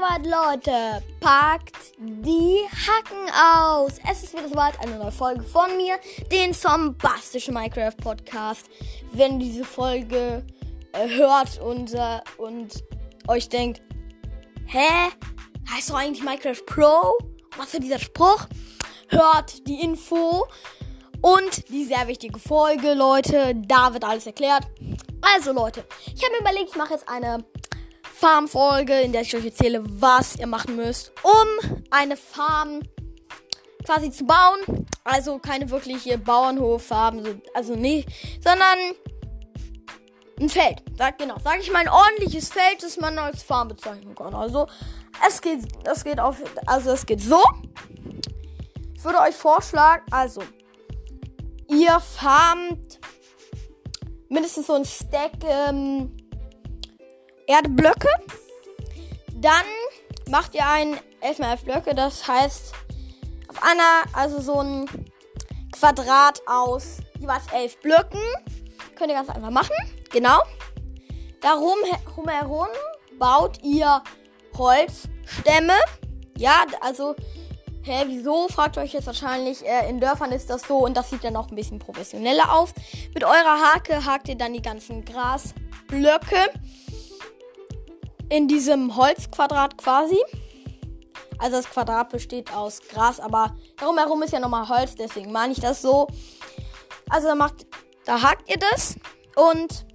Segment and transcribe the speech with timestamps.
[0.00, 1.02] soweit, Leute.
[1.20, 3.98] Packt die Hacken aus.
[4.10, 5.98] Es ist wieder soweit, eine neue Folge von mir,
[6.32, 8.70] den zombastischen Minecraft Podcast.
[9.12, 10.44] Wenn diese Folge
[10.92, 12.82] äh, hört und, äh, und
[13.28, 13.82] euch denkt,
[14.66, 15.10] hä?
[15.70, 17.18] Heißt doch eigentlich Minecraft Pro?
[17.58, 18.46] Was für dieser Spruch?
[19.08, 20.46] Hört die Info
[21.20, 23.54] und die sehr wichtige Folge, Leute.
[23.66, 24.62] Da wird alles erklärt.
[25.20, 27.44] Also, Leute, ich habe mir überlegt, ich mache jetzt eine
[28.20, 32.80] Farm-Folge, in der ich euch erzähle, was ihr machen müsst, um eine Farm
[33.84, 34.86] quasi zu bauen.
[35.04, 37.22] Also keine wirkliche Bauernhof-Farm,
[37.54, 38.08] also nicht,
[38.44, 38.78] sondern
[40.38, 40.82] ein Feld.
[40.98, 44.34] Sag, genau, sag ich mal ein ordentliches Feld, das man als Farm bezeichnen kann.
[44.34, 44.66] Also
[45.26, 45.60] es geht,
[45.90, 47.42] es geht auf, also es geht so.
[48.94, 50.42] Ich würde euch vorschlagen, also
[51.68, 53.00] ihr farmt
[54.28, 56.19] mindestens so ein Stack ähm,
[57.50, 58.08] Erdblöcke.
[59.34, 59.64] Dann
[60.28, 61.94] macht ihr ein 11x11 Blöcke.
[61.94, 62.72] Das heißt,
[63.48, 64.86] auf einer, also so ein
[65.72, 68.20] Quadrat aus jeweils 11 Blöcken.
[68.94, 69.74] Könnt ihr ganz einfach machen.
[70.12, 70.40] Genau.
[71.40, 71.78] Darum
[72.28, 72.68] herum
[73.18, 74.02] baut ihr
[74.56, 75.74] Holzstämme.
[76.36, 77.16] Ja, also,
[77.82, 78.46] hä, wieso?
[78.48, 79.66] Fragt euch jetzt wahrscheinlich.
[79.66, 82.70] Äh, in Dörfern ist das so und das sieht dann auch ein bisschen professioneller aus.
[83.12, 86.50] Mit eurer Hake hakt ihr dann die ganzen Grasblöcke
[88.30, 90.18] in diesem Holzquadrat quasi.
[91.38, 95.52] Also das Quadrat besteht aus Gras, aber darum herum ist ja nochmal Holz, deswegen meine
[95.52, 96.06] ich das so.
[97.08, 97.66] Also da macht,
[98.04, 98.96] da hakt ihr das
[99.36, 99.86] und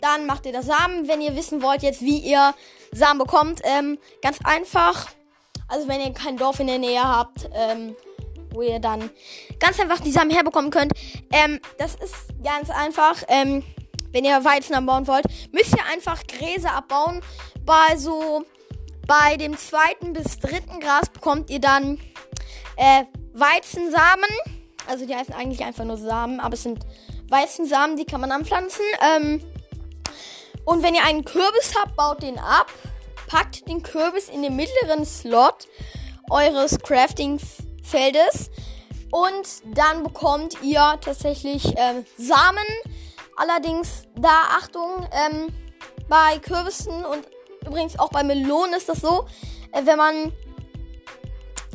[0.00, 2.54] dann macht ihr das Samen, wenn ihr wissen wollt jetzt, wie ihr
[2.92, 3.60] Samen bekommt.
[3.64, 5.08] Ähm, ganz einfach.
[5.68, 7.96] Also wenn ihr kein Dorf in der Nähe habt, ähm,
[8.50, 9.10] wo ihr dann
[9.58, 10.92] ganz einfach die Samen herbekommen könnt.
[11.32, 13.22] Ähm, das ist ganz einfach.
[13.28, 13.64] Ähm,
[14.14, 17.20] wenn ihr Weizen anbauen wollt, müsst ihr einfach Gräser abbauen
[17.66, 18.44] bei so
[19.06, 21.98] bei dem zweiten bis dritten Gras bekommt ihr dann
[22.76, 24.30] äh, Weizensamen.
[24.86, 26.78] Also die heißen eigentlich einfach nur Samen, aber es sind
[27.28, 28.84] Weizensamen, die kann man anpflanzen.
[29.02, 29.40] Ähm,
[30.64, 32.70] und wenn ihr einen Kürbis habt, baut den ab,
[33.26, 35.66] packt den Kürbis in den mittleren Slot
[36.30, 38.50] eures Crafting-Feldes
[39.10, 42.64] und dann bekommt ihr tatsächlich ähm, Samen.
[43.36, 45.48] Allerdings da Achtung, ähm,
[46.08, 47.26] bei Kürbissen und
[47.66, 49.26] Übrigens auch bei Melonen ist das so,
[49.72, 50.32] äh, wenn man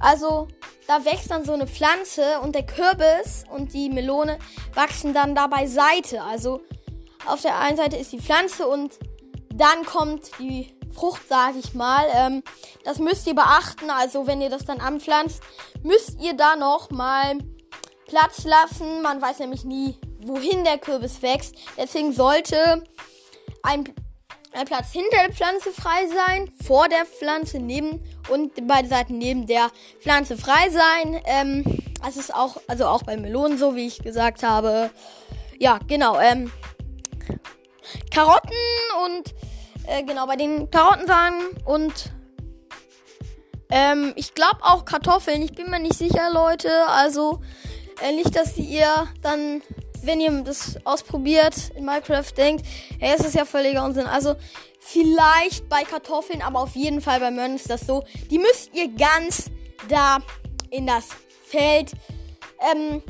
[0.00, 0.48] also
[0.86, 4.38] da wächst dann so eine Pflanze und der Kürbis und die Melone
[4.74, 6.22] wachsen dann da beiseite.
[6.22, 6.60] Also
[7.26, 8.98] auf der einen Seite ist die Pflanze und
[9.52, 12.06] dann kommt die Frucht, sage ich mal.
[12.14, 12.42] Ähm,
[12.84, 13.90] das müsst ihr beachten.
[13.90, 15.42] Also wenn ihr das dann anpflanzt,
[15.82, 17.38] müsst ihr da noch mal
[18.06, 19.02] Platz lassen.
[19.02, 21.54] Man weiß nämlich nie, wohin der Kürbis wächst.
[21.76, 22.84] Deswegen sollte
[23.62, 23.84] ein
[24.52, 29.46] ein Platz hinter der Pflanze frei sein, vor der Pflanze neben und beide Seiten neben
[29.46, 31.20] der Pflanze frei sein.
[31.26, 31.64] Ähm,
[32.02, 34.90] das ist auch, also auch bei Melonen so, wie ich gesagt habe.
[35.58, 36.18] Ja, genau.
[36.18, 36.50] Ähm,
[38.12, 38.50] Karotten
[39.06, 39.34] und
[39.86, 42.12] äh, genau bei den Karottensamen und
[43.70, 45.42] ähm, ich glaube auch Kartoffeln.
[45.42, 46.70] Ich bin mir nicht sicher, Leute.
[46.88, 47.40] Also
[48.02, 49.62] äh, nicht, dass ihr dann
[50.02, 52.64] wenn ihr das ausprobiert in Minecraft, denkt,
[52.98, 54.06] hey, es ist ja völliger Unsinn.
[54.06, 54.36] Also
[54.80, 58.04] vielleicht bei Kartoffeln, aber auf jeden Fall bei Möhren ist das so.
[58.30, 59.50] Die müsst ihr ganz
[59.88, 60.18] da
[60.70, 61.08] in das
[61.44, 61.92] Feld
[62.72, 63.02] ähm,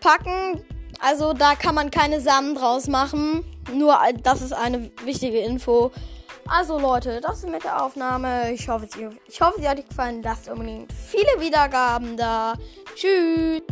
[0.00, 0.64] packen.
[1.00, 3.44] Also da kann man keine Samen draus machen.
[3.72, 5.90] Nur das ist eine wichtige Info.
[6.48, 8.52] Also Leute, das ist mit der Aufnahme.
[8.52, 8.86] Ich hoffe,
[9.26, 10.22] ich hoffe, sie hat euch gefallen.
[10.22, 12.54] Lasst unbedingt viele Wiedergaben da.
[12.94, 13.62] Tschüss.